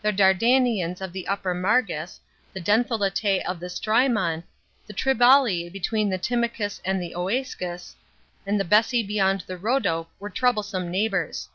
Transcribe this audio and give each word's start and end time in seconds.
The 0.00 0.10
Dardanians 0.10 1.02
of 1.02 1.12
the 1.12 1.28
upper 1.28 1.54
Margus, 1.54 2.18
the 2.54 2.62
Dentheletas 2.62 3.44
of 3.44 3.60
the 3.60 3.68
Strymon, 3.68 4.42
the 4.86 4.94
Triballi 4.94 5.70
between 5.70 6.08
the 6.08 6.16
Timacus 6.16 6.80
and 6.82 6.98
the 6.98 7.12
(Escus, 7.14 7.92
the 8.46 8.64
Bessi 8.64 9.06
beyond 9.06 9.44
Rhodope 9.46 10.08
were 10.18 10.30
troublesome 10.30 10.90
neighbours. 10.90 11.50